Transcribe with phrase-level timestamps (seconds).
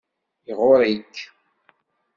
[0.51, 1.15] Iɣurr-ik.